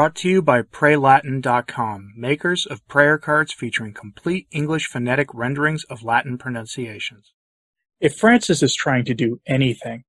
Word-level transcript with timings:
Brought 0.00 0.14
to 0.14 0.30
you 0.30 0.40
by 0.40 0.62
PrayLatin.com, 0.62 2.14
makers 2.16 2.64
of 2.64 2.88
prayer 2.88 3.18
cards 3.18 3.52
featuring 3.52 3.92
complete 3.92 4.46
English 4.50 4.86
phonetic 4.86 5.28
renderings 5.34 5.84
of 5.90 6.02
Latin 6.02 6.38
pronunciations. 6.38 7.34
If 8.00 8.16
Francis 8.16 8.62
is 8.62 8.74
trying 8.74 9.04
to 9.04 9.12
do 9.12 9.42
anything, 9.46 10.04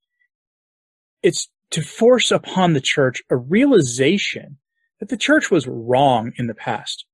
it's 1.21 1.49
to 1.71 1.81
force 1.81 2.31
upon 2.31 2.71
the 2.71 2.79
church 2.79 3.21
a 3.29 3.35
realization 3.35 4.59
that 5.01 5.09
the 5.09 5.17
church 5.17 5.51
was 5.51 5.67
wrong 5.67 6.31
in 6.37 6.47
the 6.47 6.55
past. 6.55 7.05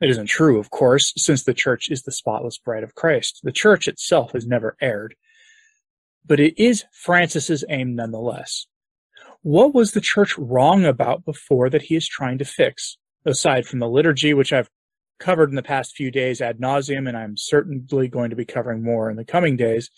It 0.00 0.10
isn't 0.10 0.26
true, 0.26 0.58
of 0.58 0.70
course, 0.70 1.12
since 1.16 1.44
the 1.44 1.54
church 1.54 1.86
is 1.90 2.02
the 2.02 2.10
spotless 2.10 2.58
bride 2.58 2.82
of 2.82 2.96
Christ. 2.96 3.38
The 3.44 3.52
church 3.52 3.86
itself 3.86 4.32
has 4.32 4.48
never 4.48 4.76
erred. 4.80 5.14
But 6.26 6.40
it 6.40 6.60
is 6.60 6.86
Francis's 6.90 7.64
aim 7.68 7.94
nonetheless. 7.94 8.66
What 9.46 9.74
was 9.74 9.92
the 9.92 10.00
church 10.00 10.36
wrong 10.36 10.84
about 10.84 11.24
before 11.24 11.70
that 11.70 11.82
he 11.82 11.94
is 11.94 12.08
trying 12.08 12.38
to 12.38 12.44
fix? 12.44 12.96
Aside 13.24 13.64
from 13.64 13.78
the 13.78 13.88
liturgy, 13.88 14.34
which 14.34 14.52
I've 14.52 14.68
covered 15.20 15.50
in 15.50 15.54
the 15.54 15.62
past 15.62 15.94
few 15.94 16.10
days 16.10 16.40
ad 16.40 16.58
nauseum, 16.58 17.06
and 17.06 17.16
I'm 17.16 17.36
certainly 17.36 18.08
going 18.08 18.30
to 18.30 18.34
be 18.34 18.44
covering 18.44 18.82
more 18.82 19.08
in 19.08 19.16
the 19.16 19.24
coming 19.24 19.56
days, 19.56 19.88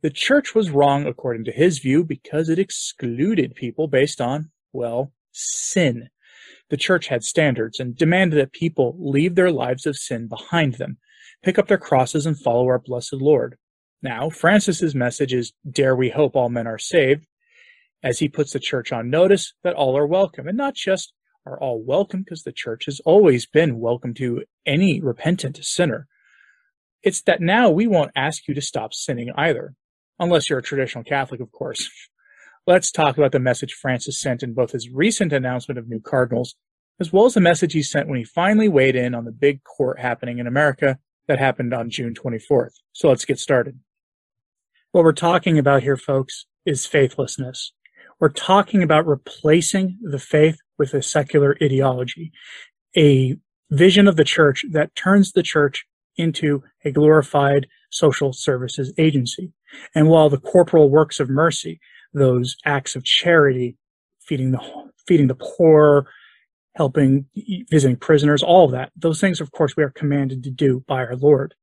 the 0.00 0.08
church 0.08 0.54
was 0.54 0.70
wrong 0.70 1.06
according 1.06 1.44
to 1.44 1.52
his 1.52 1.80
view 1.80 2.02
because 2.02 2.48
it 2.48 2.58
excluded 2.58 3.54
people 3.54 3.88
based 3.88 4.22
on, 4.22 4.52
well, 4.72 5.12
sin. 5.32 6.08
The 6.70 6.78
church 6.78 7.08
had 7.08 7.24
standards 7.24 7.80
and 7.80 7.94
demanded 7.94 8.38
that 8.38 8.52
people 8.52 8.96
leave 8.98 9.34
their 9.34 9.52
lives 9.52 9.84
of 9.84 9.98
sin 9.98 10.28
behind 10.28 10.76
them, 10.76 10.96
pick 11.42 11.58
up 11.58 11.68
their 11.68 11.76
crosses, 11.76 12.24
and 12.24 12.40
follow 12.40 12.64
our 12.68 12.78
blessed 12.78 13.12
Lord. 13.12 13.58
Now, 14.00 14.30
Francis's 14.30 14.94
message 14.94 15.34
is, 15.34 15.52
Dare 15.70 15.94
we 15.94 16.08
hope 16.08 16.34
all 16.34 16.48
men 16.48 16.66
are 16.66 16.78
saved, 16.78 17.26
as 18.02 18.18
he 18.18 18.28
puts 18.28 18.52
the 18.52 18.60
church 18.60 18.92
on 18.92 19.10
notice 19.10 19.54
that 19.62 19.74
all 19.74 19.96
are 19.96 20.06
welcome, 20.06 20.46
and 20.46 20.56
not 20.56 20.74
just 20.74 21.12
are 21.46 21.58
all 21.60 21.82
welcome 21.82 22.22
because 22.22 22.42
the 22.42 22.52
church 22.52 22.84
has 22.84 23.00
always 23.00 23.46
been 23.46 23.80
welcome 23.80 24.14
to 24.14 24.42
any 24.66 25.00
repentant 25.00 25.64
sinner. 25.64 26.06
It's 27.02 27.22
that 27.22 27.40
now 27.40 27.70
we 27.70 27.86
won't 27.86 28.12
ask 28.14 28.46
you 28.48 28.54
to 28.54 28.60
stop 28.60 28.92
sinning 28.92 29.30
either, 29.36 29.74
unless 30.18 30.48
you're 30.48 30.58
a 30.58 30.62
traditional 30.62 31.04
Catholic, 31.04 31.40
of 31.40 31.50
course. 31.52 31.90
Let's 32.66 32.90
talk 32.92 33.16
about 33.16 33.32
the 33.32 33.38
message 33.38 33.72
Francis 33.72 34.20
sent 34.20 34.42
in 34.42 34.52
both 34.52 34.72
his 34.72 34.90
recent 34.90 35.32
announcement 35.32 35.78
of 35.78 35.88
new 35.88 36.00
cardinals, 36.00 36.54
as 37.00 37.12
well 37.12 37.24
as 37.24 37.34
the 37.34 37.40
message 37.40 37.72
he 37.72 37.82
sent 37.82 38.08
when 38.08 38.18
he 38.18 38.24
finally 38.24 38.68
weighed 38.68 38.96
in 38.96 39.14
on 39.14 39.24
the 39.24 39.32
big 39.32 39.64
court 39.64 39.98
happening 39.98 40.38
in 40.38 40.46
America 40.46 40.98
that 41.28 41.38
happened 41.38 41.72
on 41.72 41.88
June 41.88 42.14
24th. 42.14 42.72
So 42.92 43.08
let's 43.08 43.24
get 43.24 43.38
started. 43.38 43.78
What 44.92 45.04
we're 45.04 45.12
talking 45.12 45.58
about 45.58 45.82
here, 45.82 45.96
folks, 45.96 46.46
is 46.66 46.84
faithlessness. 46.84 47.72
We're 48.20 48.30
talking 48.30 48.82
about 48.82 49.06
replacing 49.06 49.98
the 50.02 50.18
faith 50.18 50.58
with 50.78 50.94
a 50.94 51.02
secular 51.02 51.56
ideology, 51.62 52.32
a 52.96 53.36
vision 53.70 54.08
of 54.08 54.16
the 54.16 54.24
church 54.24 54.64
that 54.70 54.94
turns 54.96 55.32
the 55.32 55.42
church 55.42 55.86
into 56.16 56.62
a 56.84 56.90
glorified 56.90 57.66
social 57.90 58.32
services 58.32 58.92
agency. 58.98 59.52
And 59.94 60.08
while 60.08 60.28
the 60.28 60.38
corporal 60.38 60.90
works 60.90 61.20
of 61.20 61.28
mercy, 61.28 61.80
those 62.12 62.56
acts 62.64 62.96
of 62.96 63.04
charity, 63.04 63.76
feeding 64.20 64.50
the 64.50 64.60
feeding 65.06 65.28
the 65.28 65.36
poor, 65.36 66.06
helping 66.74 67.26
visiting 67.70 67.96
prisoners, 67.96 68.42
all 68.42 68.64
of 68.64 68.72
that. 68.72 68.90
Those 68.96 69.20
things, 69.20 69.40
of 69.40 69.52
course, 69.52 69.76
we 69.76 69.84
are 69.84 69.90
commanded 69.90 70.42
to 70.44 70.50
do 70.50 70.84
by 70.86 71.04
our 71.04 71.16
Lord. 71.16 71.54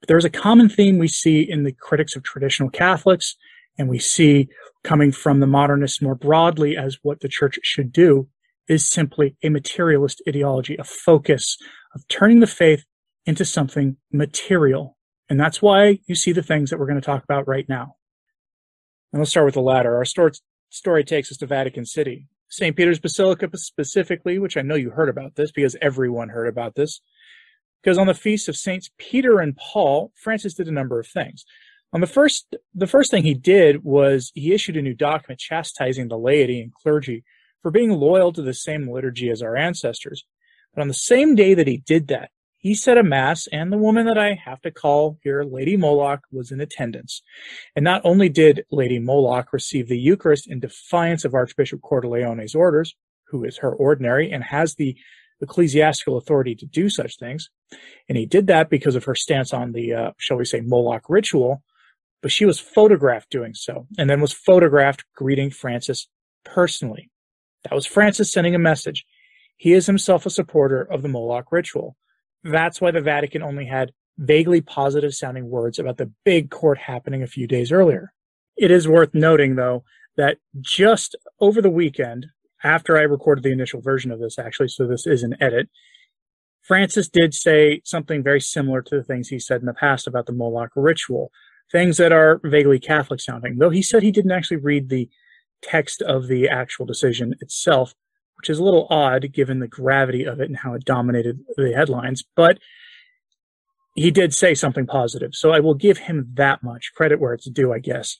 But 0.00 0.08
there's 0.08 0.24
a 0.24 0.30
common 0.30 0.68
theme 0.68 0.98
we 0.98 1.08
see 1.08 1.40
in 1.40 1.64
the 1.64 1.72
critics 1.72 2.16
of 2.16 2.22
traditional 2.22 2.70
Catholics, 2.70 3.36
and 3.78 3.88
we 3.88 3.98
see 3.98 4.48
coming 4.82 5.12
from 5.12 5.40
the 5.40 5.46
modernists 5.46 6.02
more 6.02 6.14
broadly 6.14 6.76
as 6.76 6.98
what 7.02 7.20
the 7.20 7.28
church 7.28 7.58
should 7.62 7.92
do, 7.92 8.28
is 8.68 8.86
simply 8.86 9.36
a 9.42 9.48
materialist 9.48 10.22
ideology, 10.28 10.76
a 10.76 10.84
focus 10.84 11.56
of 11.94 12.06
turning 12.08 12.40
the 12.40 12.46
faith 12.46 12.84
into 13.26 13.44
something 13.44 13.96
material. 14.12 14.96
And 15.28 15.40
that's 15.40 15.62
why 15.62 16.00
you 16.06 16.14
see 16.14 16.32
the 16.32 16.42
things 16.42 16.70
that 16.70 16.78
we're 16.78 16.86
going 16.86 17.00
to 17.00 17.04
talk 17.04 17.24
about 17.24 17.48
right 17.48 17.68
now. 17.68 17.96
And 19.12 19.20
let's 19.20 19.30
start 19.30 19.46
with 19.46 19.54
the 19.54 19.60
latter. 19.60 19.96
Our 19.96 20.04
story, 20.04 20.32
story 20.70 21.04
takes 21.04 21.30
us 21.30 21.38
to 21.38 21.46
Vatican 21.46 21.86
City. 21.86 22.28
St. 22.48 22.76
Peter's 22.76 23.00
Basilica 23.00 23.48
specifically, 23.56 24.38
which 24.38 24.56
I 24.56 24.62
know 24.62 24.74
you 24.74 24.90
heard 24.90 25.08
about 25.08 25.34
this 25.34 25.50
because 25.50 25.76
everyone 25.80 26.28
heard 26.28 26.48
about 26.48 26.74
this. 26.74 27.00
Because 27.82 27.98
on 27.98 28.06
the 28.06 28.14
feast 28.14 28.48
of 28.48 28.56
Saints 28.56 28.90
Peter 28.98 29.40
and 29.40 29.56
Paul, 29.56 30.12
Francis 30.14 30.54
did 30.54 30.68
a 30.68 30.72
number 30.72 30.98
of 31.00 31.06
things. 31.06 31.44
On 31.94 32.00
the 32.00 32.08
first, 32.08 32.56
the 32.74 32.88
first 32.88 33.12
thing 33.12 33.22
he 33.22 33.34
did 33.34 33.84
was 33.84 34.32
he 34.34 34.52
issued 34.52 34.76
a 34.76 34.82
new 34.82 34.94
document 34.94 35.38
chastising 35.38 36.08
the 36.08 36.18
laity 36.18 36.60
and 36.60 36.74
clergy 36.74 37.22
for 37.62 37.70
being 37.70 37.90
loyal 37.90 38.32
to 38.32 38.42
the 38.42 38.52
same 38.52 38.90
liturgy 38.90 39.30
as 39.30 39.40
our 39.40 39.56
ancestors. 39.56 40.24
But 40.74 40.82
on 40.82 40.88
the 40.88 40.94
same 40.94 41.36
day 41.36 41.54
that 41.54 41.68
he 41.68 41.76
did 41.76 42.08
that, 42.08 42.30
he 42.58 42.74
said 42.74 42.98
a 42.98 43.04
mass, 43.04 43.46
and 43.52 43.70
the 43.70 43.78
woman 43.78 44.06
that 44.06 44.18
I 44.18 44.40
have 44.44 44.60
to 44.62 44.72
call 44.72 45.18
here, 45.22 45.44
Lady 45.44 45.76
Moloch, 45.76 46.22
was 46.32 46.50
in 46.50 46.60
attendance. 46.60 47.22
And 47.76 47.84
not 47.84 48.00
only 48.04 48.28
did 48.28 48.64
Lady 48.72 48.98
Moloch 48.98 49.52
receive 49.52 49.86
the 49.86 49.98
Eucharist 49.98 50.48
in 50.48 50.58
defiance 50.58 51.24
of 51.24 51.34
Archbishop 51.34 51.80
Cordileone's 51.80 52.56
orders, 52.56 52.96
who 53.28 53.44
is 53.44 53.58
her 53.58 53.72
ordinary 53.72 54.32
and 54.32 54.42
has 54.42 54.74
the 54.74 54.96
ecclesiastical 55.40 56.16
authority 56.16 56.56
to 56.56 56.66
do 56.66 56.88
such 56.88 57.18
things, 57.18 57.50
and 58.08 58.18
he 58.18 58.26
did 58.26 58.48
that 58.48 58.68
because 58.68 58.96
of 58.96 59.04
her 59.04 59.14
stance 59.14 59.52
on 59.52 59.72
the, 59.72 59.92
uh, 59.92 60.10
shall 60.16 60.38
we 60.38 60.44
say, 60.44 60.60
Moloch 60.60 61.04
ritual, 61.08 61.62
but 62.24 62.32
she 62.32 62.46
was 62.46 62.58
photographed 62.58 63.28
doing 63.28 63.52
so, 63.52 63.86
and 63.98 64.08
then 64.08 64.18
was 64.18 64.32
photographed 64.32 65.04
greeting 65.14 65.50
Francis 65.50 66.08
personally. 66.42 67.10
That 67.64 67.74
was 67.74 67.84
Francis 67.84 68.32
sending 68.32 68.54
a 68.54 68.58
message. 68.58 69.04
He 69.58 69.74
is 69.74 69.84
himself 69.84 70.24
a 70.24 70.30
supporter 70.30 70.80
of 70.80 71.02
the 71.02 71.08
Moloch 71.10 71.52
ritual. 71.52 71.98
That's 72.42 72.80
why 72.80 72.92
the 72.92 73.02
Vatican 73.02 73.42
only 73.42 73.66
had 73.66 73.92
vaguely 74.16 74.62
positive 74.62 75.14
sounding 75.14 75.50
words 75.50 75.78
about 75.78 75.98
the 75.98 76.12
big 76.24 76.48
court 76.48 76.78
happening 76.78 77.22
a 77.22 77.26
few 77.26 77.46
days 77.46 77.70
earlier. 77.70 78.14
It 78.56 78.70
is 78.70 78.88
worth 78.88 79.12
noting, 79.12 79.56
though, 79.56 79.84
that 80.16 80.38
just 80.62 81.16
over 81.40 81.60
the 81.60 81.68
weekend, 81.68 82.28
after 82.62 82.96
I 82.96 83.02
recorded 83.02 83.44
the 83.44 83.52
initial 83.52 83.82
version 83.82 84.10
of 84.10 84.18
this, 84.18 84.38
actually, 84.38 84.68
so 84.68 84.86
this 84.86 85.06
is 85.06 85.22
an 85.22 85.36
edit, 85.42 85.68
Francis 86.62 87.06
did 87.06 87.34
say 87.34 87.82
something 87.84 88.22
very 88.22 88.40
similar 88.40 88.80
to 88.80 88.96
the 88.96 89.04
things 89.04 89.28
he 89.28 89.38
said 89.38 89.60
in 89.60 89.66
the 89.66 89.74
past 89.74 90.06
about 90.06 90.24
the 90.24 90.32
Moloch 90.32 90.70
ritual, 90.74 91.30
things 91.72 91.96
that 91.96 92.12
are 92.12 92.40
vaguely 92.44 92.78
Catholic 92.78 93.20
sounding, 93.20 93.58
though 93.58 93.70
he 93.70 93.82
said 93.82 94.02
he 94.02 94.12
didn't 94.12 94.32
actually 94.32 94.58
read 94.58 94.88
the 94.88 95.08
text 95.62 96.02
of 96.02 96.26
the 96.26 96.48
actual 96.48 96.84
decision 96.84 97.34
itself 97.40 97.94
which 98.44 98.50
is 98.50 98.58
a 98.58 98.64
little 98.64 98.86
odd 98.90 99.32
given 99.32 99.58
the 99.58 99.66
gravity 99.66 100.24
of 100.24 100.38
it 100.38 100.50
and 100.50 100.58
how 100.58 100.74
it 100.74 100.84
dominated 100.84 101.40
the 101.56 101.72
headlines. 101.72 102.22
But 102.36 102.58
he 103.94 104.10
did 104.10 104.34
say 104.34 104.54
something 104.54 104.86
positive. 104.86 105.34
So 105.34 105.52
I 105.52 105.60
will 105.60 105.72
give 105.72 105.96
him 105.96 106.28
that 106.34 106.62
much 106.62 106.92
credit 106.94 107.20
where 107.20 107.32
it's 107.32 107.48
due, 107.48 107.72
I 107.72 107.78
guess. 107.78 108.18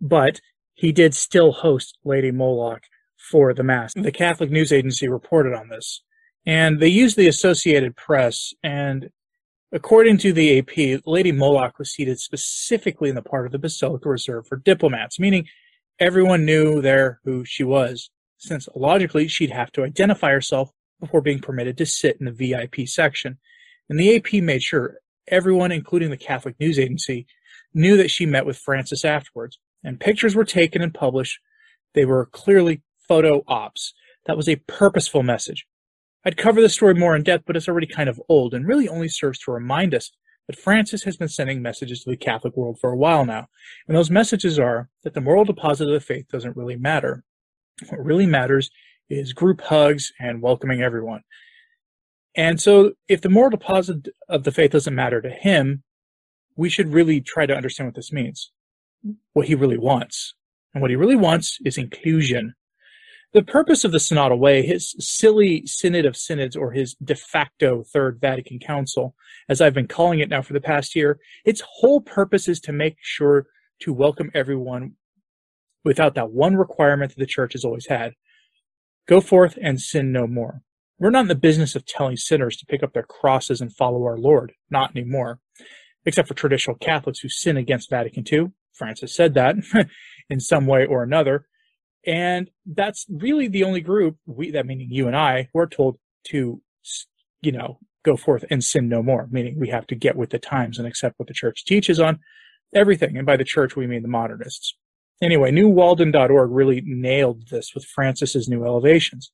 But 0.00 0.40
he 0.72 0.92
did 0.92 1.14
still 1.14 1.52
host 1.52 1.98
Lady 2.04 2.30
Moloch 2.30 2.84
for 3.18 3.52
the 3.52 3.64
Mass. 3.64 3.92
The 3.94 4.10
Catholic 4.10 4.50
News 4.50 4.72
Agency 4.72 5.08
reported 5.08 5.52
on 5.52 5.68
this. 5.68 6.02
And 6.46 6.80
they 6.80 6.88
used 6.88 7.18
the 7.18 7.28
Associated 7.28 7.96
Press. 7.96 8.54
And 8.62 9.10
according 9.76 10.18
to 10.18 10.32
the 10.32 10.58
AP, 10.58 11.02
Lady 11.06 11.30
Moloch 11.30 11.78
was 11.78 11.92
seated 11.92 12.18
specifically 12.18 13.08
in 13.08 13.14
the 13.14 13.22
part 13.22 13.46
of 13.46 13.52
the 13.52 13.58
basilica 13.58 14.08
reserved 14.08 14.48
for 14.48 14.56
diplomats, 14.56 15.20
meaning 15.20 15.46
everyone 16.00 16.44
knew 16.44 16.80
there 16.80 17.20
who 17.24 17.44
she 17.44 17.62
was 17.62 18.10
since 18.38 18.68
logically 18.74 19.28
she'd 19.28 19.50
have 19.50 19.72
to 19.72 19.84
identify 19.84 20.30
herself 20.30 20.70
before 21.00 21.20
being 21.20 21.40
permitted 21.40 21.76
to 21.78 21.86
sit 21.86 22.16
in 22.18 22.26
the 22.26 22.32
VIP 22.32 22.88
section. 22.88 23.38
And 23.88 23.98
the 23.98 24.16
AP 24.16 24.42
made 24.42 24.62
sure 24.62 24.98
everyone, 25.28 25.72
including 25.72 26.10
the 26.10 26.16
Catholic 26.16 26.58
News 26.58 26.78
Agency, 26.78 27.26
knew 27.74 27.96
that 27.96 28.10
she 28.10 28.26
met 28.26 28.46
with 28.46 28.58
Francis 28.58 29.04
afterwards. 29.04 29.58
And 29.84 30.00
pictures 30.00 30.34
were 30.34 30.44
taken 30.44 30.82
and 30.82 30.92
published. 30.92 31.38
They 31.94 32.04
were 32.04 32.26
clearly 32.26 32.82
photo 33.06 33.44
ops. 33.46 33.94
That 34.24 34.36
was 34.36 34.48
a 34.48 34.56
purposeful 34.56 35.22
message. 35.22 35.66
I'd 36.24 36.36
cover 36.36 36.60
the 36.60 36.68
story 36.68 36.94
more 36.94 37.14
in 37.14 37.22
depth, 37.22 37.44
but 37.46 37.56
it's 37.56 37.68
already 37.68 37.86
kind 37.86 38.08
of 38.08 38.20
old 38.28 38.54
and 38.54 38.66
really 38.66 38.88
only 38.88 39.08
serves 39.08 39.38
to 39.40 39.52
remind 39.52 39.94
us 39.94 40.10
that 40.46 40.58
Francis 40.58 41.02
has 41.04 41.16
been 41.16 41.28
sending 41.28 41.62
messages 41.62 42.02
to 42.02 42.10
the 42.10 42.16
Catholic 42.16 42.56
world 42.56 42.78
for 42.80 42.90
a 42.90 42.96
while 42.96 43.24
now. 43.24 43.46
And 43.86 43.96
those 43.96 44.10
messages 44.10 44.58
are 44.58 44.88
that 45.02 45.14
the 45.14 45.20
moral 45.20 45.44
deposit 45.44 45.86
of 45.86 45.92
the 45.92 46.00
faith 46.00 46.28
doesn't 46.28 46.56
really 46.56 46.76
matter. 46.76 47.24
What 47.88 48.04
really 48.04 48.26
matters 48.26 48.70
is 49.08 49.32
group 49.32 49.60
hugs 49.60 50.12
and 50.18 50.42
welcoming 50.42 50.82
everyone. 50.82 51.22
And 52.34 52.60
so, 52.60 52.92
if 53.08 53.22
the 53.22 53.30
moral 53.30 53.50
deposit 53.50 54.08
of 54.28 54.44
the 54.44 54.52
faith 54.52 54.72
doesn't 54.72 54.94
matter 54.94 55.22
to 55.22 55.30
him, 55.30 55.82
we 56.54 56.68
should 56.68 56.92
really 56.92 57.20
try 57.20 57.46
to 57.46 57.56
understand 57.56 57.88
what 57.88 57.94
this 57.94 58.12
means, 58.12 58.52
what 59.32 59.46
he 59.46 59.54
really 59.54 59.78
wants. 59.78 60.34
And 60.74 60.82
what 60.82 60.90
he 60.90 60.96
really 60.96 61.16
wants 61.16 61.58
is 61.64 61.78
inclusion. 61.78 62.54
The 63.36 63.42
purpose 63.42 63.84
of 63.84 63.92
the 63.92 63.98
Synodal 63.98 64.38
Way, 64.38 64.62
his 64.62 64.96
silly 64.98 65.66
Synod 65.66 66.06
of 66.06 66.16
Synods, 66.16 66.56
or 66.56 66.72
his 66.72 66.94
de 67.04 67.14
facto 67.14 67.82
Third 67.82 68.18
Vatican 68.18 68.58
Council, 68.58 69.14
as 69.46 69.60
I've 69.60 69.74
been 69.74 69.86
calling 69.86 70.20
it 70.20 70.30
now 70.30 70.40
for 70.40 70.54
the 70.54 70.60
past 70.62 70.96
year, 70.96 71.18
its 71.44 71.60
whole 71.60 72.00
purpose 72.00 72.48
is 72.48 72.60
to 72.60 72.72
make 72.72 72.96
sure 73.02 73.44
to 73.80 73.92
welcome 73.92 74.30
everyone 74.32 74.92
without 75.84 76.14
that 76.14 76.30
one 76.30 76.56
requirement 76.56 77.10
that 77.10 77.18
the 77.18 77.26
church 77.26 77.52
has 77.52 77.62
always 77.62 77.88
had 77.88 78.14
go 79.06 79.20
forth 79.20 79.58
and 79.60 79.82
sin 79.82 80.12
no 80.12 80.26
more. 80.26 80.62
We're 80.98 81.10
not 81.10 81.24
in 81.24 81.28
the 81.28 81.34
business 81.34 81.76
of 81.76 81.84
telling 81.84 82.16
sinners 82.16 82.56
to 82.56 82.64
pick 82.64 82.82
up 82.82 82.94
their 82.94 83.02
crosses 83.02 83.60
and 83.60 83.70
follow 83.70 84.04
our 84.04 84.16
Lord. 84.16 84.54
Not 84.70 84.96
anymore. 84.96 85.40
Except 86.06 86.26
for 86.26 86.32
traditional 86.32 86.78
Catholics 86.78 87.18
who 87.18 87.28
sin 87.28 87.58
against 87.58 87.90
Vatican 87.90 88.24
II. 88.32 88.52
Francis 88.72 89.14
said 89.14 89.34
that 89.34 89.56
in 90.30 90.40
some 90.40 90.66
way 90.66 90.86
or 90.86 91.02
another. 91.02 91.46
And 92.06 92.50
that's 92.64 93.04
really 93.10 93.48
the 93.48 93.64
only 93.64 93.80
group, 93.80 94.16
we, 94.26 94.52
that 94.52 94.66
meaning 94.66 94.88
you 94.90 95.08
and 95.08 95.16
I, 95.16 95.48
who 95.52 95.58
are 95.58 95.66
told 95.66 95.98
to, 96.28 96.60
you 97.42 97.52
know, 97.52 97.78
go 98.04 98.16
forth 98.16 98.44
and 98.48 98.62
sin 98.62 98.88
no 98.88 99.02
more, 99.02 99.28
meaning 99.30 99.58
we 99.58 99.68
have 99.68 99.86
to 99.88 99.96
get 99.96 100.16
with 100.16 100.30
the 100.30 100.38
times 100.38 100.78
and 100.78 100.86
accept 100.86 101.18
what 101.18 101.26
the 101.26 101.34
church 101.34 101.64
teaches 101.64 101.98
on 101.98 102.20
everything. 102.74 103.16
And 103.16 103.26
by 103.26 103.36
the 103.36 103.44
church, 103.44 103.74
we 103.74 103.86
mean 103.86 104.02
the 104.02 104.08
modernists. 104.08 104.76
Anyway, 105.20 105.50
newwalden.org 105.50 106.50
really 106.50 106.82
nailed 106.84 107.48
this 107.48 107.74
with 107.74 107.84
Francis's 107.84 108.48
new 108.48 108.64
elevations. 108.64 109.32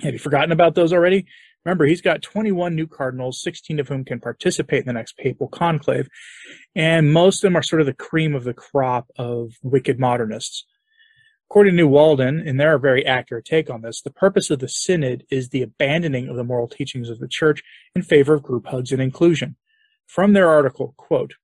Have 0.00 0.14
you 0.14 0.18
forgotten 0.18 0.50
about 0.50 0.74
those 0.74 0.92
already? 0.92 1.26
Remember, 1.64 1.84
he's 1.84 2.00
got 2.00 2.22
21 2.22 2.74
new 2.74 2.86
cardinals, 2.86 3.42
16 3.42 3.80
of 3.80 3.88
whom 3.88 4.04
can 4.04 4.18
participate 4.18 4.80
in 4.80 4.86
the 4.86 4.94
next 4.94 5.18
papal 5.18 5.46
conclave, 5.48 6.08
and 6.74 7.12
most 7.12 7.38
of 7.38 7.42
them 7.42 7.56
are 7.56 7.62
sort 7.62 7.80
of 7.80 7.86
the 7.86 7.92
cream 7.92 8.34
of 8.34 8.44
the 8.44 8.54
crop 8.54 9.10
of 9.18 9.52
wicked 9.62 10.00
modernists. 10.00 10.64
According 11.50 11.72
to 11.72 11.78
New 11.78 11.88
Walden, 11.88 12.46
in 12.46 12.58
their 12.58 12.78
very 12.78 13.04
accurate 13.04 13.44
take 13.44 13.68
on 13.68 13.82
this, 13.82 14.00
the 14.00 14.12
purpose 14.12 14.50
of 14.50 14.60
the 14.60 14.68
synod 14.68 15.24
is 15.32 15.48
the 15.48 15.62
abandoning 15.62 16.28
of 16.28 16.36
the 16.36 16.44
moral 16.44 16.68
teachings 16.68 17.10
of 17.10 17.18
the 17.18 17.26
church 17.26 17.64
in 17.92 18.02
favor 18.02 18.34
of 18.34 18.44
group 18.44 18.68
hugs 18.68 18.92
and 18.92 19.02
inclusion. 19.02 19.56
From 20.06 20.32
their 20.32 20.48
article, 20.48 20.94
quote, 20.96 21.34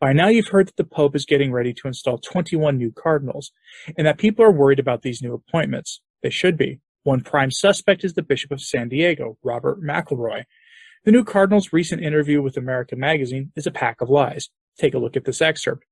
by 0.00 0.12
now 0.12 0.26
you've 0.26 0.48
heard 0.48 0.66
that 0.66 0.76
the 0.76 0.82
Pope 0.82 1.14
is 1.14 1.24
getting 1.24 1.52
ready 1.52 1.72
to 1.74 1.86
install 1.86 2.18
21 2.18 2.76
new 2.76 2.90
cardinals, 2.90 3.52
and 3.96 4.04
that 4.04 4.18
people 4.18 4.44
are 4.44 4.50
worried 4.50 4.80
about 4.80 5.02
these 5.02 5.22
new 5.22 5.32
appointments. 5.32 6.00
They 6.24 6.30
should 6.30 6.56
be. 6.56 6.80
One 7.04 7.20
prime 7.20 7.52
suspect 7.52 8.02
is 8.02 8.14
the 8.14 8.22
Bishop 8.22 8.50
of 8.50 8.60
San 8.60 8.88
Diego, 8.88 9.38
Robert 9.44 9.80
McElroy. 9.80 10.42
The 11.04 11.12
new 11.12 11.22
cardinal's 11.22 11.72
recent 11.72 12.02
interview 12.02 12.42
with 12.42 12.56
America 12.56 12.96
Magazine 12.96 13.52
is 13.54 13.66
a 13.66 13.70
pack 13.70 14.00
of 14.00 14.10
lies. 14.10 14.50
Take 14.76 14.94
a 14.94 14.98
look 14.98 15.16
at 15.16 15.24
this 15.24 15.40
excerpt. 15.40 15.84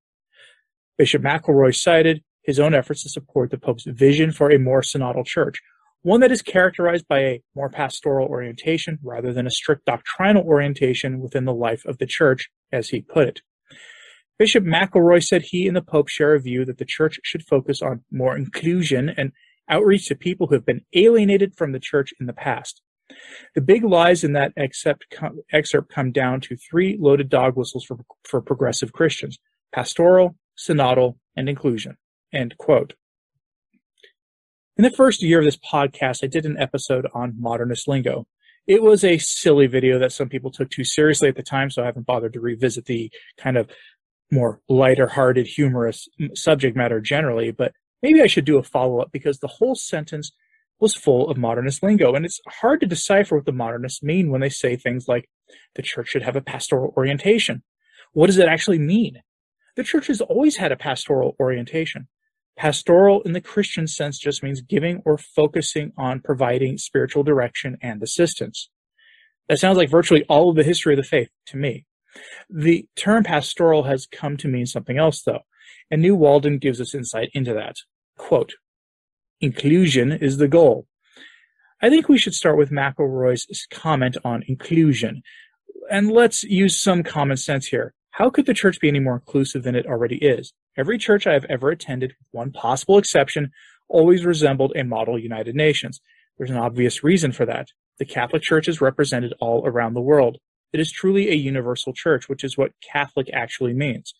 Bishop 0.97 1.21
McElroy 1.21 1.73
cited 1.73 2.21
his 2.47 2.59
own 2.59 2.73
efforts 2.73 3.03
to 3.03 3.09
support 3.09 3.51
the 3.51 3.57
Pope's 3.57 3.83
vision 3.85 4.31
for 4.31 4.49
a 4.49 4.57
more 4.57 4.81
synodal 4.81 5.25
church, 5.25 5.61
one 6.01 6.21
that 6.21 6.31
is 6.31 6.41
characterized 6.41 7.07
by 7.07 7.19
a 7.19 7.41
more 7.53 7.69
pastoral 7.69 8.27
orientation 8.27 8.97
rather 9.03 9.33
than 9.33 9.45
a 9.45 9.51
strict 9.51 9.85
doctrinal 9.85 10.43
orientation 10.43 11.19
within 11.19 11.45
the 11.45 11.53
life 11.53 11.85
of 11.85 11.97
the 11.97 12.05
church, 12.05 12.49
as 12.71 12.89
he 12.89 13.01
put 13.01 13.27
it. 13.27 13.41
Bishop 14.39 14.63
McElroy 14.63 15.23
said 15.23 15.41
he 15.41 15.67
and 15.67 15.75
the 15.75 15.81
Pope 15.81 16.07
share 16.07 16.35
a 16.35 16.39
view 16.39 16.63
that 16.63 16.77
the 16.77 16.85
church 16.85 17.19
should 17.23 17.43
focus 17.43 17.81
on 17.81 18.03
more 18.11 18.37
inclusion 18.37 19.09
and 19.09 19.31
outreach 19.67 20.07
to 20.07 20.15
people 20.15 20.47
who 20.47 20.55
have 20.55 20.65
been 20.65 20.85
alienated 20.93 21.55
from 21.55 21.73
the 21.73 21.79
church 21.79 22.13
in 22.19 22.27
the 22.27 22.33
past. 22.33 22.81
The 23.55 23.61
big 23.61 23.83
lies 23.83 24.23
in 24.23 24.33
that 24.33 24.53
excerpt 24.55 25.05
come, 25.89 26.11
down 26.11 26.41
to 26.41 26.55
three 26.55 26.97
loaded 26.99 27.29
dog 27.29 27.57
whistles 27.57 27.83
for, 27.83 27.97
for 28.23 28.41
progressive 28.41 28.93
Christians 28.93 29.37
pastoral, 29.73 30.35
synodal, 30.57 31.15
and 31.35 31.49
inclusion. 31.49 31.97
End 32.33 32.57
quote. 32.57 32.93
In 34.77 34.83
the 34.83 34.91
first 34.91 35.23
year 35.23 35.39
of 35.39 35.45
this 35.45 35.57
podcast, 35.57 36.23
I 36.23 36.27
did 36.27 36.45
an 36.45 36.57
episode 36.59 37.07
on 37.13 37.33
modernist 37.39 37.87
lingo. 37.87 38.27
It 38.67 38.83
was 38.83 39.03
a 39.03 39.17
silly 39.17 39.65
video 39.65 39.97
that 39.99 40.11
some 40.11 40.29
people 40.29 40.51
took 40.51 40.69
too 40.69 40.83
seriously 40.83 41.29
at 41.29 41.35
the 41.35 41.43
time, 41.43 41.69
so 41.71 41.81
I 41.81 41.85
haven't 41.85 42.05
bothered 42.05 42.33
to 42.33 42.41
revisit 42.41 42.85
the 42.85 43.09
kind 43.37 43.57
of 43.57 43.69
more 44.29 44.59
lighter 44.67 45.07
hearted, 45.07 45.47
humorous 45.47 46.07
subject 46.35 46.75
matter 46.75 46.99
generally, 46.99 47.51
but 47.51 47.71
maybe 48.03 48.21
I 48.21 48.27
should 48.27 48.45
do 48.45 48.57
a 48.57 48.63
follow 48.63 48.99
up 48.99 49.11
because 49.11 49.39
the 49.39 49.47
whole 49.47 49.73
sentence 49.73 50.31
was 50.79 50.93
full 50.93 51.29
of 51.29 51.37
modernist 51.37 51.81
lingo, 51.81 52.13
and 52.13 52.25
it's 52.25 52.41
hard 52.47 52.81
to 52.81 52.85
decipher 52.85 53.37
what 53.37 53.45
the 53.45 53.51
modernists 53.51 54.03
mean 54.03 54.29
when 54.29 54.41
they 54.41 54.49
say 54.49 54.75
things 54.75 55.07
like 55.07 55.29
the 55.75 55.81
church 55.81 56.09
should 56.09 56.23
have 56.23 56.35
a 56.35 56.41
pastoral 56.41 56.93
orientation. 56.97 57.63
What 58.13 58.27
does 58.27 58.37
it 58.37 58.47
actually 58.47 58.79
mean? 58.79 59.21
The 59.75 59.83
church 59.83 60.07
has 60.07 60.21
always 60.21 60.57
had 60.57 60.71
a 60.71 60.77
pastoral 60.77 61.35
orientation. 61.39 62.07
Pastoral 62.57 63.21
in 63.21 63.33
the 63.33 63.41
Christian 63.41 63.87
sense 63.87 64.17
just 64.17 64.41
means 64.41 64.61
giving 64.61 65.01
or 65.05 65.17
focusing 65.17 65.93
on 65.95 66.21
providing 66.21 66.79
spiritual 66.79 67.23
direction 67.23 67.77
and 67.81 68.01
assistance. 68.01 68.69
That 69.47 69.59
sounds 69.59 69.77
like 69.77 69.91
virtually 69.91 70.25
all 70.27 70.49
of 70.49 70.55
the 70.55 70.63
history 70.63 70.93
of 70.93 70.97
the 70.97 71.03
faith 71.03 71.29
to 71.47 71.57
me. 71.57 71.85
The 72.49 72.87
term 72.95 73.23
pastoral 73.23 73.83
has 73.83 74.07
come 74.07 74.37
to 74.37 74.47
mean 74.47 74.65
something 74.65 74.97
else, 74.97 75.21
though, 75.21 75.41
and 75.91 76.01
New 76.01 76.15
Walden 76.15 76.57
gives 76.57 76.81
us 76.81 76.95
insight 76.95 77.29
into 77.33 77.53
that. 77.53 77.75
Quote, 78.17 78.53
inclusion 79.39 80.11
is 80.11 80.37
the 80.37 80.47
goal. 80.47 80.87
I 81.79 81.89
think 81.89 82.09
we 82.09 82.17
should 82.17 82.33
start 82.33 82.57
with 82.57 82.71
McElroy's 82.71 83.67
comment 83.69 84.17
on 84.25 84.43
inclusion. 84.47 85.21
And 85.91 86.11
let's 86.11 86.43
use 86.43 86.79
some 86.79 87.03
common 87.03 87.37
sense 87.37 87.67
here. 87.67 87.93
How 88.11 88.31
could 88.31 88.47
the 88.47 88.55
church 88.55 88.79
be 88.79 88.87
any 88.87 88.99
more 88.99 89.13
inclusive 89.13 89.61
than 89.61 89.75
it 89.75 89.85
already 89.85 90.17
is? 90.17 90.53
Every 90.77 90.99
church 90.99 91.25
I 91.25 91.33
have 91.33 91.45
ever 91.45 91.71
attended, 91.71 92.11
with 92.19 92.27
one 92.31 92.51
possible 92.51 92.99
exception, 92.99 93.51
always 93.89 94.25
resembled 94.25 94.73
a 94.75 94.83
model 94.83 95.17
United 95.17 95.55
Nations. 95.55 95.99
There's 96.37 96.51
an 96.51 96.57
obvious 96.57 97.03
reason 97.03 97.31
for 97.31 97.47
that. 97.47 97.69
The 97.97 98.05
Catholic 98.05 98.43
Church 98.43 98.67
is 98.67 98.79
represented 98.79 99.33
all 99.39 99.65
around 99.65 99.95
the 99.95 100.01
world. 100.01 100.37
It 100.71 100.79
is 100.79 100.91
truly 100.91 101.29
a 101.29 101.33
universal 101.33 101.93
church, 101.93 102.29
which 102.29 102.43
is 102.43 102.59
what 102.59 102.73
Catholic 102.81 103.27
actually 103.33 103.73
means. 103.73 104.13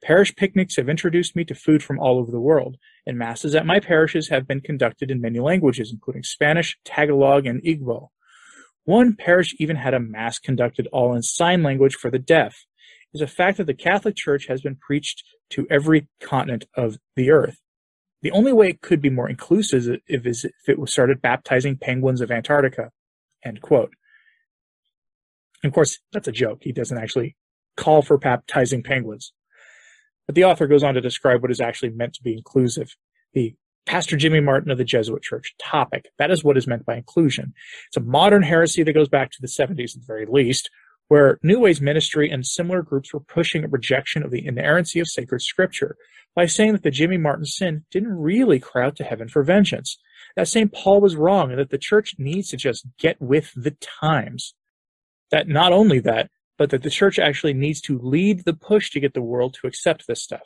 Parish 0.00 0.36
picnics 0.36 0.76
have 0.76 0.88
introduced 0.88 1.34
me 1.34 1.44
to 1.44 1.54
food 1.56 1.82
from 1.82 1.98
all 1.98 2.18
over 2.18 2.30
the 2.30 2.38
world, 2.40 2.76
and 3.04 3.18
masses 3.18 3.56
at 3.56 3.66
my 3.66 3.80
parishes 3.80 4.28
have 4.28 4.46
been 4.46 4.60
conducted 4.60 5.10
in 5.10 5.20
many 5.20 5.40
languages, 5.40 5.90
including 5.90 6.22
Spanish, 6.22 6.78
Tagalog, 6.84 7.46
and 7.46 7.60
Igbo. 7.64 8.10
One 8.84 9.16
parish 9.16 9.56
even 9.58 9.74
had 9.74 9.94
a 9.94 9.98
mass 9.98 10.38
conducted 10.38 10.86
all 10.92 11.14
in 11.14 11.22
sign 11.22 11.64
language 11.64 11.96
for 11.96 12.12
the 12.12 12.20
deaf. 12.20 12.64
Is 13.16 13.22
a 13.22 13.26
fact 13.26 13.56
that 13.56 13.66
the 13.66 13.72
Catholic 13.72 14.14
Church 14.14 14.46
has 14.48 14.60
been 14.60 14.76
preached 14.76 15.24
to 15.50 15.66
every 15.70 16.06
continent 16.20 16.66
of 16.76 16.98
the 17.14 17.30
earth. 17.30 17.56
The 18.20 18.30
only 18.30 18.52
way 18.52 18.68
it 18.68 18.82
could 18.82 19.00
be 19.00 19.08
more 19.08 19.26
inclusive 19.26 20.00
is 20.06 20.44
if 20.44 20.68
it 20.68 20.88
started 20.90 21.22
baptizing 21.22 21.78
penguins 21.78 22.20
of 22.20 22.30
Antarctica. 22.30 22.90
End 23.42 23.62
quote. 23.62 23.94
of 25.64 25.72
course, 25.72 25.98
that's 26.12 26.28
a 26.28 26.32
joke. 26.32 26.58
He 26.60 26.72
doesn't 26.72 26.98
actually 26.98 27.36
call 27.74 28.02
for 28.02 28.18
baptizing 28.18 28.82
penguins. 28.82 29.32
But 30.26 30.34
the 30.34 30.44
author 30.44 30.66
goes 30.66 30.82
on 30.82 30.92
to 30.92 31.00
describe 31.00 31.40
what 31.40 31.50
is 31.50 31.60
actually 31.60 31.90
meant 31.90 32.12
to 32.16 32.22
be 32.22 32.34
inclusive. 32.34 32.96
The 33.32 33.54
Pastor 33.86 34.18
Jimmy 34.18 34.40
Martin 34.40 34.70
of 34.70 34.76
the 34.76 34.84
Jesuit 34.84 35.22
Church 35.22 35.54
topic. 35.58 36.10
That 36.18 36.30
is 36.30 36.44
what 36.44 36.58
is 36.58 36.66
meant 36.66 36.84
by 36.84 36.96
inclusion. 36.96 37.54
It's 37.86 37.96
a 37.96 38.00
modern 38.00 38.42
heresy 38.42 38.82
that 38.82 38.92
goes 38.92 39.08
back 39.08 39.30
to 39.30 39.38
the 39.40 39.46
70s 39.46 39.96
at 39.96 40.02
the 40.02 40.06
very 40.06 40.26
least, 40.26 40.68
where 41.08 41.38
New 41.42 41.60
Ways 41.60 41.80
ministry 41.80 42.30
and 42.30 42.46
similar 42.46 42.82
groups 42.82 43.12
were 43.12 43.20
pushing 43.20 43.64
a 43.64 43.68
rejection 43.68 44.22
of 44.22 44.30
the 44.30 44.44
inerrancy 44.46 45.00
of 45.00 45.06
sacred 45.08 45.42
scripture 45.42 45.96
by 46.34 46.46
saying 46.46 46.72
that 46.72 46.82
the 46.82 46.90
Jimmy 46.90 47.16
Martin 47.16 47.46
sin 47.46 47.84
didn't 47.90 48.18
really 48.18 48.58
cry 48.58 48.84
out 48.84 48.96
to 48.96 49.04
heaven 49.04 49.28
for 49.28 49.42
vengeance. 49.42 49.98
That 50.36 50.48
St. 50.48 50.72
Paul 50.72 51.00
was 51.00 51.16
wrong 51.16 51.50
and 51.50 51.58
that 51.58 51.70
the 51.70 51.78
church 51.78 52.14
needs 52.18 52.50
to 52.50 52.56
just 52.56 52.86
get 52.98 53.20
with 53.20 53.52
the 53.56 53.76
times. 53.80 54.54
That 55.30 55.48
not 55.48 55.72
only 55.72 56.00
that, 56.00 56.30
but 56.58 56.70
that 56.70 56.82
the 56.82 56.90
church 56.90 57.18
actually 57.18 57.54
needs 57.54 57.80
to 57.82 57.98
lead 57.98 58.44
the 58.44 58.54
push 58.54 58.90
to 58.90 59.00
get 59.00 59.14
the 59.14 59.22
world 59.22 59.54
to 59.54 59.66
accept 59.66 60.06
this 60.06 60.22
stuff. 60.22 60.42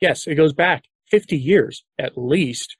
Yes, 0.00 0.26
it 0.26 0.34
goes 0.34 0.52
back 0.52 0.84
50 1.10 1.36
years 1.36 1.84
at 1.98 2.16
least 2.16 2.76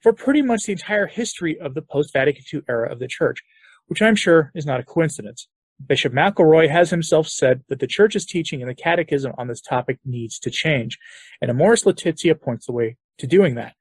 for 0.00 0.12
pretty 0.12 0.42
much 0.42 0.64
the 0.64 0.72
entire 0.72 1.06
history 1.06 1.58
of 1.58 1.74
the 1.74 1.82
post 1.82 2.12
Vatican 2.12 2.44
II 2.52 2.62
era 2.68 2.90
of 2.90 2.98
the 2.98 3.06
church, 3.06 3.42
which 3.86 4.02
I'm 4.02 4.16
sure 4.16 4.50
is 4.54 4.66
not 4.66 4.80
a 4.80 4.84
coincidence. 4.84 5.48
Bishop 5.86 6.12
McElroy 6.12 6.70
has 6.70 6.90
himself 6.90 7.28
said 7.28 7.62
that 7.68 7.80
the 7.80 7.86
Church's 7.86 8.26
teaching 8.26 8.60
in 8.60 8.68
the 8.68 8.74
Catechism 8.74 9.32
on 9.38 9.48
this 9.48 9.60
topic 9.60 9.98
needs 10.04 10.38
to 10.40 10.50
change, 10.50 10.98
and 11.40 11.50
Amoris 11.50 11.86
Laetitia 11.86 12.34
points 12.36 12.66
the 12.66 12.72
way 12.72 12.96
to 13.18 13.26
doing 13.26 13.54
that 13.56 13.74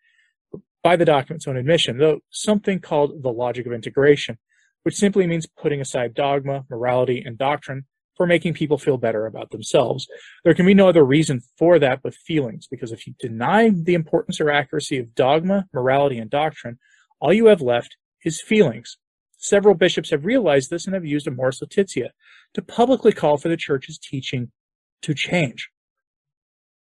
by 0.84 0.96
the 0.96 1.06
document's 1.06 1.48
own 1.48 1.58
admission, 1.58 1.98
though 1.98 2.20
something 2.30 2.80
called 2.80 3.22
the 3.22 3.32
logic 3.32 3.66
of 3.66 3.74
integration, 3.74 4.38
which 4.84 4.96
simply 4.96 5.28
means 5.28 5.46
putting 5.46 5.82
aside 5.82 6.14
dogma, 6.14 6.66
morality, 6.70 7.22
and 7.24 7.38
doctrine 7.38 7.86
for 8.18 8.26
making 8.26 8.54
people 8.54 8.78
feel 8.78 8.98
better 8.98 9.26
about 9.26 9.52
themselves. 9.52 10.08
There 10.44 10.54
can 10.54 10.66
be 10.66 10.74
no 10.74 10.90
other 10.90 11.04
reason 11.04 11.42
for 11.58 11.80
that 11.80 12.02
but 12.04 12.14
feelings, 12.14 12.68
because 12.68 12.92
if 12.92 13.08
you 13.08 13.14
deny 13.20 13.70
the 13.70 13.94
importance 13.94 14.40
or 14.40 14.50
accuracy 14.50 14.98
of 14.98 15.16
dogma, 15.16 15.68
morality, 15.74 16.18
and 16.18 16.30
doctrine, 16.30 16.80
all 17.20 17.34
you 17.34 17.48
have 17.48 17.62
left 17.62 17.98
is 18.24 18.42
feelings. 18.42 18.98
Several 19.44 19.74
bishops 19.74 20.12
have 20.12 20.24
realized 20.24 20.70
this 20.70 20.86
and 20.86 20.94
have 20.94 21.04
used 21.04 21.26
a 21.26 21.32
Amoris 21.32 21.62
Laetitia 21.62 22.12
to 22.54 22.62
publicly 22.62 23.12
call 23.12 23.38
for 23.38 23.50
the 23.50 23.58
church's 23.58 23.98
teaching 23.98 24.52
to 25.02 25.16
change. 25.16 25.68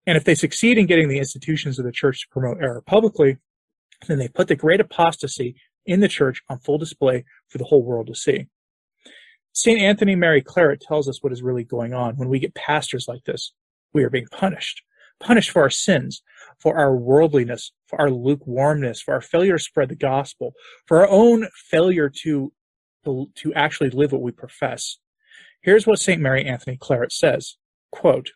And 0.07 0.15
if 0.15 0.23
they 0.23 0.35
succeed 0.35 0.77
in 0.77 0.85
getting 0.85 1.09
the 1.09 1.17
institutions 1.17 1.77
of 1.77 1.85
the 1.85 1.91
church 1.91 2.21
to 2.21 2.27
promote 2.31 2.63
error 2.63 2.81
publicly, 2.81 3.37
then 4.07 4.19
they 4.19 4.29
put 4.29 4.47
the 4.47 4.55
great 4.55 4.79
apostasy 4.79 5.55
in 5.85 5.99
the 5.99 6.07
church 6.07 6.41
on 6.49 6.59
full 6.59 6.77
display 6.77 7.25
for 7.49 7.57
the 7.57 7.65
whole 7.65 7.83
world 7.83 8.07
to 8.07 8.15
see. 8.15 8.47
St. 9.51 9.79
Anthony 9.79 10.15
Mary 10.15 10.41
Claret 10.41 10.79
tells 10.79 11.09
us 11.09 11.21
what 11.21 11.33
is 11.33 11.43
really 11.43 11.65
going 11.65 11.93
on 11.93 12.15
when 12.15 12.29
we 12.29 12.39
get 12.39 12.55
pastors 12.55 13.05
like 13.05 13.25
this. 13.25 13.51
We 13.93 14.05
are 14.05 14.09
being 14.09 14.27
punished. 14.31 14.81
Punished 15.19 15.51
for 15.51 15.61
our 15.61 15.69
sins, 15.69 16.21
for 16.59 16.77
our 16.77 16.95
worldliness, 16.95 17.71
for 17.87 17.99
our 17.99 18.09
lukewarmness, 18.09 19.01
for 19.01 19.13
our 19.13 19.21
failure 19.21 19.57
to 19.57 19.63
spread 19.63 19.89
the 19.89 19.95
gospel, 19.95 20.53
for 20.85 21.01
our 21.01 21.09
own 21.09 21.47
failure 21.53 22.09
to, 22.09 22.51
to 23.03 23.53
actually 23.53 23.89
live 23.89 24.11
what 24.11 24.21
we 24.21 24.31
profess. 24.31 24.97
Here's 25.61 25.87
what 25.87 25.99
St. 25.99 26.21
Mary 26.21 26.45
Anthony 26.45 26.77
Claret 26.77 27.11
says, 27.11 27.57
quote, 27.91 28.31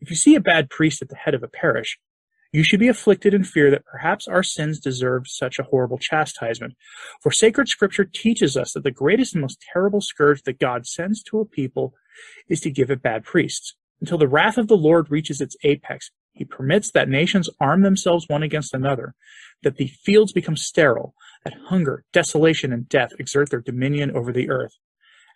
If 0.00 0.10
you 0.10 0.16
see 0.16 0.34
a 0.34 0.40
bad 0.40 0.70
priest 0.70 1.02
at 1.02 1.08
the 1.08 1.16
head 1.16 1.34
of 1.34 1.42
a 1.42 1.48
parish, 1.48 1.98
you 2.52 2.62
should 2.62 2.80
be 2.80 2.88
afflicted 2.88 3.34
in 3.34 3.44
fear 3.44 3.70
that 3.70 3.84
perhaps 3.84 4.26
our 4.26 4.42
sins 4.42 4.80
deserve 4.80 5.28
such 5.28 5.58
a 5.58 5.64
horrible 5.64 5.98
chastisement. 5.98 6.74
For 7.20 7.30
sacred 7.30 7.68
scripture 7.68 8.04
teaches 8.04 8.56
us 8.56 8.72
that 8.72 8.84
the 8.84 8.90
greatest 8.90 9.34
and 9.34 9.42
most 9.42 9.62
terrible 9.72 10.00
scourge 10.00 10.42
that 10.44 10.58
God 10.58 10.86
sends 10.86 11.22
to 11.24 11.40
a 11.40 11.44
people 11.44 11.92
is 12.48 12.60
to 12.62 12.70
give 12.70 12.90
it 12.90 13.02
bad 13.02 13.24
priests. 13.24 13.76
Until 14.00 14.18
the 14.18 14.28
wrath 14.28 14.58
of 14.58 14.68
the 14.68 14.76
Lord 14.76 15.10
reaches 15.10 15.40
its 15.40 15.56
apex, 15.62 16.10
he 16.32 16.44
permits 16.44 16.90
that 16.90 17.08
nations 17.08 17.48
arm 17.60 17.82
themselves 17.82 18.28
one 18.28 18.42
against 18.42 18.74
another, 18.74 19.14
that 19.62 19.76
the 19.76 19.88
fields 19.88 20.32
become 20.32 20.56
sterile, 20.56 21.14
that 21.44 21.54
hunger, 21.68 22.04
desolation, 22.12 22.72
and 22.72 22.88
death 22.88 23.12
exert 23.18 23.50
their 23.50 23.60
dominion 23.60 24.10
over 24.10 24.32
the 24.32 24.50
earth. 24.50 24.74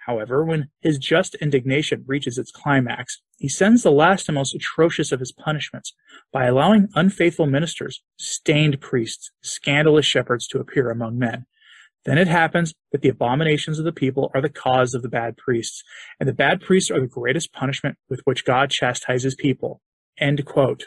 However, 0.07 0.45
when 0.45 0.69
his 0.81 0.99
just 0.99 1.35
indignation 1.37 2.05
reaches 2.07 2.37
its 2.37 2.51
climax, 2.51 3.21
he 3.39 3.49
sends 3.49 3.83
the 3.83 3.93
last 3.93 4.29
and 4.29 4.35
most 4.35 4.55
atrocious 4.55 5.13
of 5.13 5.21
his 5.21 5.33
punishments 5.33 5.95
by 6.33 6.47
allowing 6.47 6.89
unfaithful 6.95 7.47
ministers, 7.47 8.03
stained 8.17 8.81
priests, 8.81 9.31
scandalous 9.43 10.07
shepherds 10.07 10.47
to 10.49 10.59
appear 10.59 10.91
among 10.91 11.19
men. 11.19 11.47
Then 12.05 12.19
it 12.19 12.29
happens 12.29 12.73
that 12.93 13.03
the 13.03 13.11
abominations 13.11 13.79
of 13.79 13.85
the 13.85 13.93
people 13.93 14.31
are 14.35 14.41
the 14.41 14.49
cause 14.49 14.95
of 14.95 15.03
the 15.03 15.09
bad 15.09 15.37
priests, 15.37 15.83
and 16.19 16.29
the 16.29 16.35
bad 16.35 16.61
priests 16.61 16.91
are 16.91 17.01
the 17.01 17.07
greatest 17.07 17.53
punishment 17.53 17.97
with 18.09 18.21
which 18.25 18.45
God 18.45 18.71
chastises 18.71 19.35
people. 19.35 19.81
End 20.19 20.45
quote. 20.45 20.87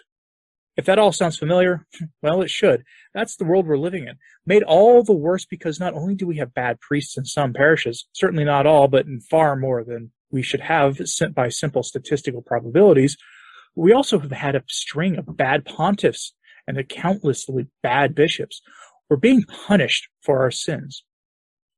If 0.76 0.86
that 0.86 0.98
all 0.98 1.12
sounds 1.12 1.38
familiar, 1.38 1.86
well, 2.24 2.42
it 2.42 2.50
should. 2.50 2.84
That's 3.14 3.36
the 3.36 3.46
world 3.46 3.68
we're 3.68 3.78
living 3.78 4.08
in. 4.08 4.16
Made 4.46 4.64
all 4.64 5.04
the 5.04 5.14
worse 5.14 5.46
because 5.46 5.80
not 5.80 5.94
only 5.94 6.16
do 6.16 6.26
we 6.26 6.38
have 6.38 6.54
bad 6.54 6.80
priests 6.80 7.18
in 7.18 7.26
some 7.26 7.54
parishes, 7.54 8.08
certainly 8.14 8.44
not 8.44 8.66
all, 8.66 8.88
but 8.88 9.06
in 9.06 9.20
far 9.22 9.56
more 9.56 9.84
than 9.84 10.12
we 10.32 10.42
should 10.42 10.62
have 10.62 10.98
sent 11.08 11.36
by 11.36 11.50
simple 11.50 11.84
statistical 11.84 12.42
probabilities, 12.42 13.18
we 13.76 13.94
also 13.94 14.20
have 14.20 14.32
had 14.32 14.56
a 14.56 14.64
string 14.68 15.18
of 15.18 15.38
bad 15.38 15.66
pontiffs 15.66 16.32
and 16.68 16.78
a 16.78 16.84
countlessly 16.84 17.68
bad 17.82 18.16
bishops. 18.16 18.62
We're 19.14 19.18
being 19.18 19.44
punished 19.44 20.10
for 20.24 20.40
our 20.40 20.50
sins. 20.50 21.04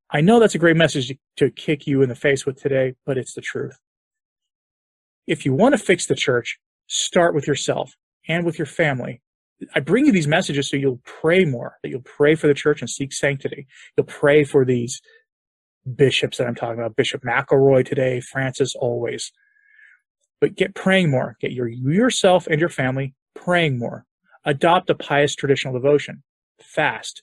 I 0.10 0.22
know 0.22 0.40
that's 0.40 0.56
a 0.56 0.58
great 0.58 0.78
message 0.78 1.14
to 1.36 1.52
kick 1.52 1.86
you 1.86 2.02
in 2.02 2.08
the 2.08 2.16
face 2.16 2.46
with 2.46 2.62
today, 2.62 2.94
but 3.06 3.18
it's 3.18 3.34
the 3.34 3.42
truth. 3.42 3.78
If 5.28 5.46
you 5.46 5.54
want 5.54 5.74
to 5.74 5.78
fix 5.78 6.06
the 6.06 6.16
church, 6.16 6.58
start 6.88 7.36
with 7.36 7.46
yourself 7.46 7.92
and 8.30 8.46
with 8.46 8.58
your 8.58 8.68
family. 8.68 9.22
I 9.76 9.82
bring 9.82 10.06
you 10.06 10.14
these 10.14 10.30
messages 10.30 10.70
so 10.70 10.78
you'll 10.78 11.02
pray 11.04 11.44
more, 11.44 11.76
that 11.84 11.90
you'll 11.90 12.04
pray 12.04 12.36
for 12.36 12.48
the 12.48 12.54
church 12.54 12.80
and 12.80 12.90
seek 12.90 13.12
sanctity. 13.12 13.68
You'll 13.98 14.06
pray 14.06 14.46
for 14.46 14.64
these 14.64 15.02
bishops 15.94 16.38
that 16.38 16.48
I'm 16.48 16.56
talking 16.56 16.80
about, 16.80 16.96
Bishop 16.96 17.22
McElroy 17.24 17.86
today, 17.86 18.22
Francis 18.22 18.76
always. 18.76 19.34
But 20.40 20.56
get 20.56 20.74
praying 20.74 21.12
more. 21.12 21.36
Get 21.42 21.52
your 21.52 21.68
yourself 21.68 22.48
and 22.48 22.62
your 22.62 22.70
family 22.70 23.14
praying 23.36 23.78
more. 23.78 24.06
Adopt 24.46 24.90
a 24.90 24.96
pious 24.96 25.36
traditional 25.36 25.74
devotion. 25.74 26.24
Fast. 26.76 27.22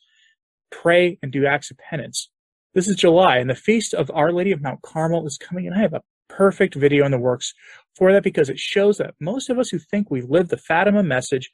Pray 0.70 1.18
and 1.22 1.30
do 1.30 1.44
acts 1.44 1.70
of 1.70 1.76
penance. 1.76 2.30
This 2.74 2.88
is 2.88 2.96
July, 2.96 3.36
and 3.36 3.50
the 3.50 3.54
feast 3.54 3.92
of 3.92 4.10
Our 4.14 4.32
Lady 4.32 4.50
of 4.50 4.62
Mount 4.62 4.80
Carmel 4.80 5.26
is 5.26 5.36
coming, 5.36 5.66
and 5.66 5.76
I 5.76 5.82
have 5.82 5.92
a 5.92 6.00
perfect 6.30 6.74
video 6.74 7.04
in 7.04 7.10
the 7.10 7.18
works 7.18 7.52
for 7.94 8.10
that 8.12 8.22
because 8.22 8.48
it 8.48 8.58
shows 8.58 8.96
that 8.96 9.14
most 9.20 9.50
of 9.50 9.58
us 9.58 9.68
who 9.68 9.78
think 9.78 10.10
we 10.10 10.22
live 10.22 10.48
the 10.48 10.56
Fatima 10.56 11.02
message 11.02 11.50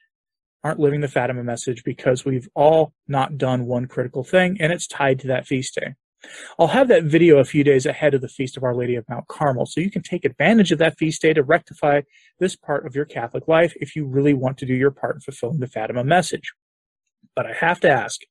aren't 0.63 0.79
living 0.79 1.01
the 1.01 1.09
Fatima 1.09 1.43
message 1.43 1.83
because 1.83 2.25
we've 2.25 2.49
all 2.55 2.93
not 3.09 3.37
done 3.37 3.67
one 3.67 3.87
critical 3.87 4.23
thing, 4.23 4.57
and 4.61 4.73
it's 4.73 4.87
tied 4.87 5.19
to 5.19 5.27
that 5.27 5.49
feast 5.49 5.75
day. 5.75 5.95
I'll 6.57 6.69
have 6.69 6.87
that 6.89 7.05
video 7.05 7.39
a 7.39 7.45
few 7.45 7.65
days 7.65 7.85
ahead 7.85 8.15
of 8.15 8.21
the 8.21 8.29
Feast 8.29 8.57
of 8.57 8.63
Our 8.63 8.77
Lady 8.77 8.95
of 8.95 9.09
Mount 9.09 9.27
Carmel, 9.27 9.67
so 9.67 9.81
you 9.81 9.91
can 9.91 10.03
take 10.03 10.25
advantage 10.25 10.71
of 10.71 10.79
that 10.79 10.99
feast 10.99 11.21
day 11.21 11.33
to 11.33 11.43
rectify 11.43 12.03
this 12.39 12.55
part 12.55 12.87
of 12.87 12.95
your 12.95 13.05
Catholic 13.05 13.49
life 13.49 13.73
if 13.81 13.97
you 13.97 14.07
really 14.07 14.35
want 14.35 14.57
to 14.59 14.67
do 14.67 14.75
your 14.75 14.93
part 14.93 15.17
in 15.17 15.21
fulfilling 15.21 15.59
the 15.59 15.67
Fatima 15.67 16.05
message. 16.05 16.53
But 17.39 17.47
I 17.47 17.53
have 17.53 17.79
to 17.83 17.89
ask, 17.89 18.23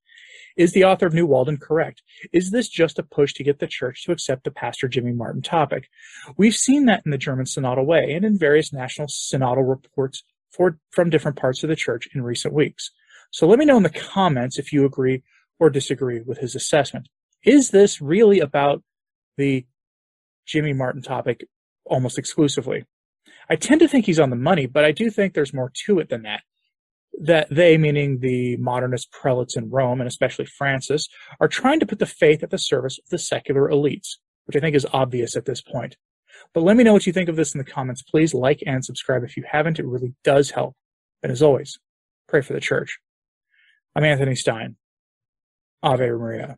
is 0.57 0.73
the 0.73 0.83
author 0.83 1.05
of 1.05 1.13
New 1.13 1.25
Walden 1.25 1.55
correct? 1.55 2.03
Is 2.33 2.51
this 2.51 2.67
just 2.67 2.99
a 2.99 3.03
push 3.03 3.33
to 3.35 3.43
get 3.45 3.59
the 3.59 3.65
church 3.65 4.03
to 4.03 4.11
accept 4.11 4.43
the 4.43 4.51
Pastor 4.51 4.89
Jimmy 4.89 5.13
Martin 5.13 5.41
topic? 5.41 5.87
We've 6.35 6.53
seen 6.53 6.87
that 6.87 7.03
in 7.05 7.11
the 7.11 7.17
German 7.17 7.45
Synodal 7.45 7.85
Way 7.85 8.11
and 8.11 8.25
in 8.25 8.37
various 8.37 8.73
national 8.73 9.07
synodal 9.07 9.65
reports 9.65 10.25
for, 10.51 10.77
from 10.91 11.09
different 11.09 11.37
parts 11.37 11.63
of 11.63 11.69
the 11.69 11.75
church 11.77 12.09
in 12.13 12.21
recent 12.21 12.53
weeks. 12.53 12.91
So 13.31 13.47
let 13.47 13.59
me 13.59 13.63
know 13.63 13.77
in 13.77 13.83
the 13.83 13.89
comments 13.89 14.59
if 14.59 14.73
you 14.73 14.83
agree 14.83 15.23
or 15.57 15.69
disagree 15.69 16.19
with 16.19 16.39
his 16.39 16.53
assessment. 16.53 17.07
Is 17.45 17.69
this 17.69 18.01
really 18.01 18.41
about 18.41 18.83
the 19.37 19.65
Jimmy 20.45 20.73
Martin 20.73 21.01
topic 21.01 21.47
almost 21.85 22.17
exclusively? 22.17 22.83
I 23.49 23.55
tend 23.55 23.79
to 23.79 23.87
think 23.87 24.05
he's 24.05 24.19
on 24.19 24.31
the 24.31 24.35
money, 24.35 24.65
but 24.65 24.83
I 24.83 24.91
do 24.91 25.09
think 25.09 25.33
there's 25.33 25.53
more 25.53 25.71
to 25.85 25.99
it 25.99 26.09
than 26.09 26.23
that. 26.23 26.41
That 27.19 27.47
they, 27.49 27.77
meaning 27.77 28.19
the 28.19 28.57
modernist 28.57 29.11
prelates 29.11 29.57
in 29.57 29.71
Rome 29.71 30.01
and 30.01 30.07
especially 30.07 30.45
Francis, 30.45 31.07
are 31.39 31.47
trying 31.47 31.79
to 31.79 31.85
put 31.85 31.99
the 31.99 32.05
faith 32.05 32.43
at 32.43 32.51
the 32.51 32.59
service 32.59 32.99
of 32.99 33.09
the 33.09 33.17
secular 33.17 33.69
elites, 33.69 34.17
which 34.45 34.55
I 34.55 34.59
think 34.59 34.75
is 34.75 34.85
obvious 34.93 35.35
at 35.35 35.45
this 35.45 35.61
point. 35.61 35.97
But 36.53 36.63
let 36.63 36.77
me 36.77 36.83
know 36.83 36.93
what 36.93 37.07
you 37.07 37.13
think 37.13 37.29
of 37.29 37.35
this 37.35 37.53
in 37.53 37.57
the 37.57 37.63
comments. 37.63 38.03
Please 38.03 38.33
like 38.33 38.61
and 38.65 38.85
subscribe 38.85 39.23
if 39.23 39.35
you 39.35 39.43
haven't. 39.49 39.79
It 39.79 39.85
really 39.85 40.13
does 40.23 40.51
help. 40.51 40.75
And 41.23 41.31
as 41.31 41.41
always, 41.41 41.79
pray 42.27 42.41
for 42.41 42.53
the 42.53 42.59
church. 42.59 42.99
I'm 43.95 44.03
Anthony 44.03 44.35
Stine. 44.35 44.75
Ave 45.81 46.07
Maria. 46.07 46.57